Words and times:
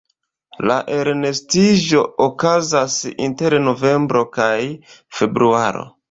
La 0.69 0.75
elnestiĝo 0.93 1.99
okazas 2.27 2.95
inter 3.25 3.55
novembro 3.67 4.23
kaj 4.39 4.55
februaro. 5.19 5.85